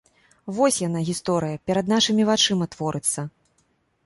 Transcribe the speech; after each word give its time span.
Вось 0.59 0.79
яна, 0.87 0.99
гісторыя, 1.09 1.59
перад 1.67 1.93
нашымі 1.93 2.27
вачыма 2.31 2.65
творыцца. 2.73 3.29